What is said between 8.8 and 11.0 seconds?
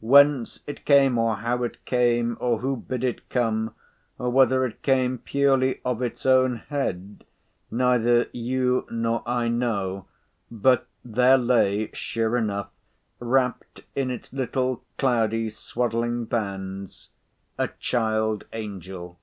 nor I know—but